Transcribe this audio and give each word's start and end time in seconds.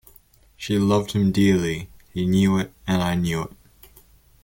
She 0.57 0.79
loved 0.79 1.11
him 1.11 1.31
dearly; 1.31 1.87
he 2.11 2.25
knew 2.25 2.57
it, 2.57 2.73
and 2.87 3.03
I 3.03 3.13
knew 3.13 3.43
it. 3.43 3.51